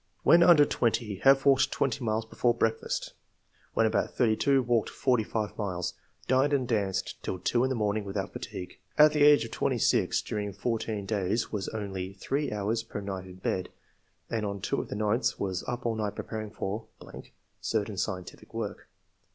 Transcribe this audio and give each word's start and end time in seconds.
When 0.23 0.41
under 0.41 0.65
twenty, 0.65 1.17
have 1.17 1.45
walked 1.45 1.71
twenty 1.71 2.03
miles 2.03 2.25
before 2.25 2.55
breakfast; 2.55 3.13
when 3.75 3.85
about 3.85 4.15
thirty 4.17 4.35
two, 4.35 4.63
walked 4.63 4.89
forty 4.89 5.23
five 5.23 5.55
miles; 5.59 5.93
dined 6.27 6.53
and 6.53 6.67
danced 6.67 7.21
till 7.21 7.37
two 7.37 7.63
in 7.63 7.69
the 7.69 7.75
morning 7.75 8.03
without 8.03 8.33
fatigue. 8.33 8.79
At 8.97 9.13
the 9.13 9.21
age 9.21 9.45
of 9.45 9.51
twenty 9.51 9.77
six, 9.77 10.23
during 10.23 10.53
fourteen 10.53 11.05
days, 11.05 11.51
was 11.51 11.67
only 11.69 12.13
three 12.13 12.51
hours 12.51 12.81
per 12.81 12.99
night 12.99 13.25
in 13.25 13.35
bed, 13.35 13.69
and 14.27 14.43
on 14.43 14.59
two 14.59 14.81
of 14.81 14.87
the 14.89 14.95
nights 14.95 15.37
was 15.39 15.63
up 15.67 15.85
all 15.85 15.93
night 15.93 16.15
preparing 16.15 16.49
for 16.49 16.87
^.. 17.01 17.31
[certain 17.59 17.95
scientific 17.99 18.55
work. 18.55 18.87